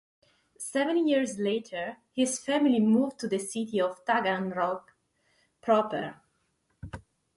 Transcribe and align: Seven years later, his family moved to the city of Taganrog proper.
Seven 0.57 1.07
years 1.07 1.37
later, 1.37 1.97
his 2.11 2.39
family 2.39 2.79
moved 2.79 3.19
to 3.19 3.27
the 3.27 3.37
city 3.37 3.79
of 3.79 4.03
Taganrog 4.03 4.81
proper. 5.61 6.15